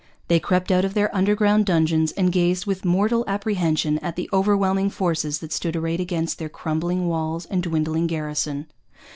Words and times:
They 0.29 0.39
crept 0.39 0.71
out 0.71 0.83
of 0.83 0.95
their 0.95 1.15
underground 1.15 1.67
dungeons 1.67 2.11
and 2.13 2.31
gazed 2.31 2.65
with 2.65 2.83
mortal 2.83 3.23
apprehension 3.27 3.99
at 3.99 4.15
the 4.15 4.27
overwhelming 4.33 4.89
forces 4.89 5.37
that 5.41 5.53
stood 5.53 5.75
arrayed 5.75 5.99
against 6.01 6.39
their 6.39 6.49
crumbling 6.49 7.07
walls 7.07 7.45
and 7.45 7.61
dwindling 7.61 8.07
garrison. 8.07 8.65